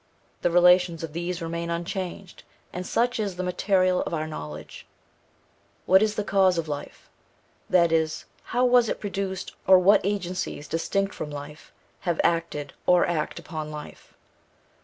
The 0.41 0.49
relations 0.49 1.03
of 1.03 1.13
these 1.13 1.43
remain 1.43 1.69
unchanged; 1.69 2.41
and 2.73 2.87
such 2.87 3.19
is 3.19 3.35
the 3.35 3.43
material 3.43 4.01
of 4.01 4.15
our 4.15 4.25
knowledge. 4.25 4.87
What 5.85 6.01
is 6.01 6.15
the 6.15 6.23
cause 6.23 6.57
of 6.57 6.67
life? 6.67 7.07
that 7.69 7.91
is, 7.91 8.25
how 8.45 8.65
was 8.65 8.89
it 8.89 8.99
produced, 8.99 9.51
or 9.67 9.77
what 9.77 10.01
agencies 10.03 10.67
distinct 10.67 11.13
from 11.13 11.29
life 11.29 11.71
have 11.99 12.19
acted 12.23 12.73
or 12.87 13.05
act 13.05 13.37
upon 13.37 13.69
life? 13.69 14.15